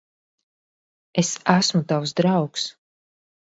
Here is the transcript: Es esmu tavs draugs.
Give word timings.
Es 1.25 1.29
esmu 1.57 1.83
tavs 1.93 2.17
draugs. 2.23 2.67